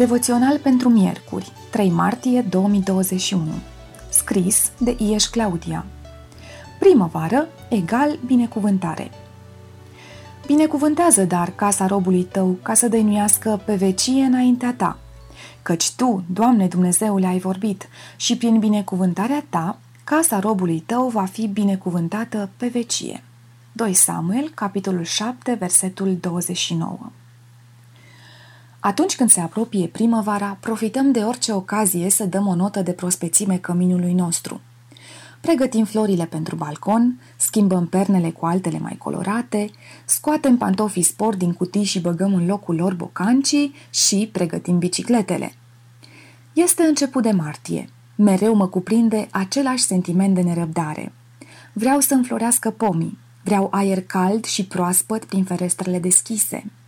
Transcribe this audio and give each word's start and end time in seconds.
Devoțional 0.00 0.58
pentru 0.58 0.88
Miercuri, 0.88 1.52
3 1.70 1.90
martie 1.90 2.40
2021 2.40 3.44
Scris 4.08 4.70
de 4.78 4.96
Ieș 4.98 5.24
Claudia 5.24 5.86
Primăvară 6.78 7.48
egal 7.68 8.18
binecuvântare 8.26 9.10
Binecuvântează, 10.46 11.24
dar, 11.24 11.50
casa 11.50 11.86
robului 11.86 12.22
tău, 12.22 12.58
ca 12.62 12.74
să 12.74 12.88
dăinuiască 12.88 13.62
pe 13.64 13.74
vecie 13.74 14.22
înaintea 14.22 14.74
ta. 14.76 14.98
Căci 15.62 15.92
tu, 15.92 16.24
Doamne 16.32 16.66
Dumnezeule, 16.66 17.26
ai 17.26 17.38
vorbit 17.38 17.88
și 18.16 18.36
prin 18.36 18.58
binecuvântarea 18.58 19.44
ta, 19.48 19.78
casa 20.04 20.38
robului 20.38 20.82
tău 20.86 21.08
va 21.08 21.24
fi 21.24 21.46
binecuvântată 21.46 22.50
pe 22.56 22.66
vecie. 22.66 23.22
2 23.72 23.92
Samuel, 23.94 24.50
capitolul 24.54 25.04
7, 25.04 25.56
versetul 25.58 26.16
29 26.20 26.98
atunci 28.80 29.16
când 29.16 29.30
se 29.30 29.40
apropie 29.40 29.86
primăvara, 29.86 30.56
profităm 30.60 31.12
de 31.12 31.20
orice 31.20 31.52
ocazie 31.52 32.10
să 32.10 32.24
dăm 32.24 32.46
o 32.46 32.54
notă 32.54 32.82
de 32.82 32.92
prospețime 32.92 33.56
căminului 33.56 34.12
nostru. 34.12 34.60
Pregătim 35.40 35.84
florile 35.84 36.24
pentru 36.24 36.56
balcon, 36.56 37.20
schimbăm 37.36 37.86
pernele 37.86 38.30
cu 38.30 38.46
altele 38.46 38.78
mai 38.78 38.96
colorate, 38.98 39.70
scoatem 40.04 40.56
pantofii 40.56 41.02
sport 41.02 41.38
din 41.38 41.52
cutii 41.52 41.84
și 41.84 42.00
băgăm 42.00 42.34
în 42.34 42.46
locul 42.46 42.74
lor 42.74 42.94
bocancii 42.94 43.74
și 43.90 44.28
pregătim 44.32 44.78
bicicletele. 44.78 45.54
Este 46.52 46.82
început 46.82 47.22
de 47.22 47.30
martie. 47.30 47.88
Mereu 48.14 48.54
mă 48.54 48.66
cuprinde 48.66 49.28
același 49.30 49.82
sentiment 49.82 50.34
de 50.34 50.40
nerăbdare. 50.40 51.12
Vreau 51.72 52.00
să 52.00 52.14
înflorească 52.14 52.70
pomii, 52.70 53.18
vreau 53.44 53.68
aer 53.70 54.02
cald 54.02 54.44
și 54.44 54.66
proaspăt 54.66 55.24
prin 55.24 55.44
ferestrele 55.44 55.98
deschise– 55.98 56.64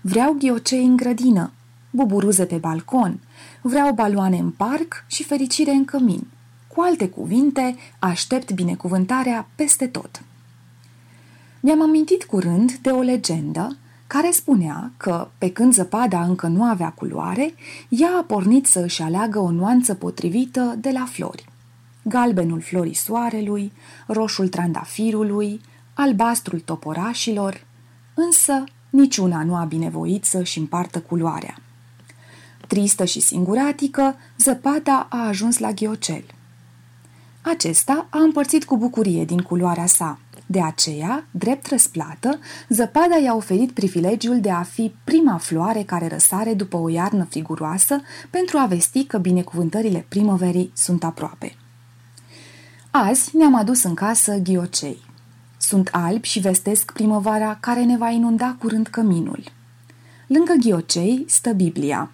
Vreau 0.00 0.32
ghiocei 0.38 0.84
în 0.84 0.96
grădină, 0.96 1.52
buburuze 1.90 2.44
pe 2.44 2.56
balcon, 2.56 3.20
vreau 3.60 3.92
baloane 3.92 4.38
în 4.38 4.50
parc 4.50 5.04
și 5.06 5.24
fericire 5.24 5.70
în 5.70 5.84
cămin. 5.84 6.26
Cu 6.66 6.80
alte 6.80 7.08
cuvinte, 7.08 7.76
aștept 7.98 8.52
binecuvântarea 8.52 9.48
peste 9.54 9.86
tot. 9.86 10.22
Mi-am 11.60 11.82
amintit 11.82 12.24
curând 12.24 12.72
de 12.72 12.90
o 12.90 13.00
legendă 13.00 13.76
care 14.06 14.30
spunea 14.30 14.92
că, 14.96 15.28
pe 15.38 15.52
când 15.52 15.72
zăpada 15.72 16.22
încă 16.22 16.46
nu 16.46 16.64
avea 16.64 16.90
culoare, 16.90 17.54
ea 17.88 18.10
a 18.18 18.22
pornit 18.22 18.66
să 18.66 18.80
își 18.80 19.02
aleagă 19.02 19.38
o 19.38 19.50
nuanță 19.50 19.94
potrivită 19.94 20.74
de 20.78 20.90
la 20.90 21.04
flori. 21.04 21.48
Galbenul 22.02 22.60
florii 22.60 22.94
soarelui, 22.94 23.72
roșul 24.06 24.48
trandafirului, 24.48 25.60
albastrul 25.94 26.60
toporașilor, 26.60 27.66
însă 28.14 28.64
niciuna 28.90 29.42
nu 29.42 29.54
a 29.56 29.64
binevoit 29.64 30.24
să-și 30.24 30.58
împartă 30.58 31.00
culoarea. 31.00 31.56
Tristă 32.66 33.04
și 33.04 33.20
singuratică, 33.20 34.16
zăpada 34.38 35.06
a 35.10 35.26
ajuns 35.26 35.58
la 35.58 35.72
ghiocel. 35.72 36.24
Acesta 37.40 38.06
a 38.10 38.18
împărțit 38.18 38.64
cu 38.64 38.76
bucurie 38.76 39.24
din 39.24 39.38
culoarea 39.38 39.86
sa. 39.86 40.18
De 40.46 40.62
aceea, 40.62 41.24
drept 41.30 41.66
răsplată, 41.66 42.38
zăpada 42.68 43.16
i-a 43.16 43.34
oferit 43.34 43.70
privilegiul 43.70 44.40
de 44.40 44.50
a 44.50 44.62
fi 44.62 44.94
prima 45.04 45.36
floare 45.36 45.82
care 45.82 46.08
răsare 46.08 46.54
după 46.54 46.76
o 46.76 46.88
iarnă 46.88 47.24
friguroasă 47.24 48.00
pentru 48.30 48.58
a 48.58 48.66
vesti 48.66 49.04
că 49.04 49.18
binecuvântările 49.18 50.04
primăverii 50.08 50.72
sunt 50.74 51.04
aproape. 51.04 51.56
Azi 52.90 53.36
ne-am 53.36 53.54
adus 53.54 53.82
în 53.82 53.94
casă 53.94 54.36
ghiocei. 54.36 55.09
Sunt 55.70 55.88
albi 55.92 56.26
și 56.26 56.38
vestesc 56.38 56.92
primăvara 56.92 57.56
care 57.60 57.84
ne 57.84 57.96
va 57.96 58.10
inunda 58.10 58.56
curând 58.58 58.86
căminul. 58.86 59.44
Lângă 60.26 60.52
ghiocei 60.60 61.24
stă 61.28 61.52
Biblia, 61.52 62.10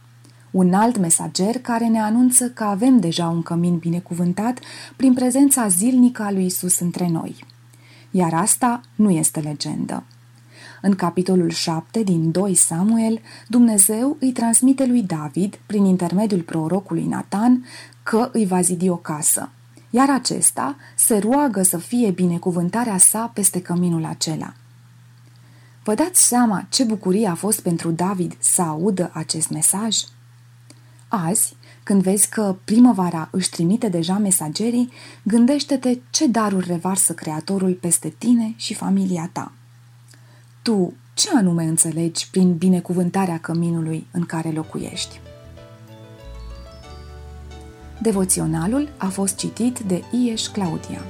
un 0.50 0.74
alt 0.74 0.98
mesager 0.98 1.60
care 1.60 1.86
ne 1.86 2.00
anunță 2.00 2.48
că 2.50 2.64
avem 2.64 3.00
deja 3.00 3.28
un 3.28 3.42
cămin 3.42 3.76
binecuvântat 3.76 4.58
prin 4.96 5.14
prezența 5.14 5.68
zilnică 5.68 6.22
a 6.22 6.30
lui 6.30 6.44
Isus 6.44 6.78
între 6.78 7.08
noi. 7.08 7.44
Iar 8.10 8.34
asta 8.34 8.80
nu 8.94 9.10
este 9.10 9.40
legendă. 9.40 10.02
În 10.82 10.94
capitolul 10.94 11.50
7 11.50 12.02
din 12.02 12.30
2 12.30 12.54
Samuel, 12.54 13.20
Dumnezeu 13.48 14.16
îi 14.20 14.32
transmite 14.32 14.86
lui 14.86 15.02
David, 15.02 15.58
prin 15.66 15.84
intermediul 15.84 16.42
prorocului 16.42 17.04
Natan, 17.04 17.64
că 18.02 18.30
îi 18.32 18.46
va 18.46 18.60
zidi 18.60 18.88
o 18.88 18.96
casă 18.96 19.50
iar 19.90 20.10
acesta 20.10 20.76
se 20.94 21.18
roagă 21.18 21.62
să 21.62 21.78
fie 21.78 22.10
binecuvântarea 22.10 22.98
sa 22.98 23.30
peste 23.34 23.60
căminul 23.60 24.04
acela. 24.04 24.52
Vă 25.84 25.94
dați 25.94 26.26
seama 26.26 26.66
ce 26.68 26.84
bucurie 26.84 27.28
a 27.28 27.34
fost 27.34 27.60
pentru 27.60 27.90
David 27.90 28.36
să 28.38 28.62
audă 28.62 29.10
acest 29.12 29.50
mesaj? 29.50 29.96
Azi, 31.08 31.56
când 31.82 32.02
vezi 32.02 32.28
că 32.28 32.56
primăvara 32.64 33.28
își 33.32 33.50
trimite 33.50 33.88
deja 33.88 34.18
mesagerii, 34.18 34.92
gândește-te 35.22 35.98
ce 36.10 36.26
daruri 36.26 36.66
revarsă 36.66 37.12
Creatorul 37.12 37.72
peste 37.72 38.08
tine 38.08 38.54
și 38.56 38.74
familia 38.74 39.30
ta. 39.32 39.52
Tu 40.62 40.92
ce 41.14 41.28
anume 41.36 41.64
înțelegi 41.64 42.30
prin 42.30 42.56
binecuvântarea 42.56 43.38
căminului 43.38 44.06
în 44.10 44.24
care 44.24 44.50
locuiești? 44.50 45.20
Devoționalul 47.98 48.88
a 48.96 49.06
fost 49.06 49.36
citit 49.36 49.78
de 49.78 50.02
Ieș 50.24 50.46
Claudia. 50.46 51.00